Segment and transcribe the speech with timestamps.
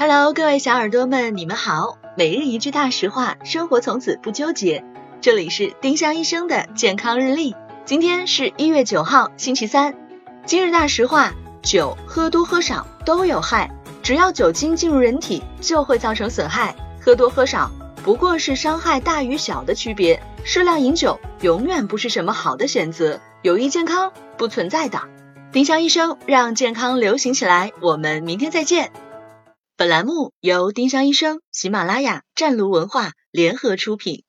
[0.00, 1.98] Hello，各位小耳朵们，你们好。
[2.16, 4.84] 每日一句大实话，生活从此不纠结。
[5.20, 7.56] 这里是丁香医生的健康日历。
[7.84, 9.96] 今天是一月九号，星期三。
[10.46, 11.32] 今日大实话：
[11.62, 16.76] 酒喝多喝少都有害，只要酒精进入人体，就会造成损害。
[17.00, 17.68] 喝多喝少
[18.04, 23.18] 不过是伤害大与小的区别，适量饮酒永远不是什么好的选择。
[23.42, 25.00] 有益健康不存在的。
[25.50, 28.92] 丁香医生让健康流行起来，我们明天再见。
[29.78, 34.24] 本栏目由丁香医生、喜马拉雅、湛庐文化联合出品。